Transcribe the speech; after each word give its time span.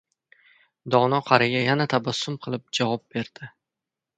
Dono 0.95 1.19
qariya 1.27 1.61
yana 1.67 1.87
tabassum 1.93 2.39
qilib 2.47 2.65
javob 2.79 3.05
berdi: 3.19 3.53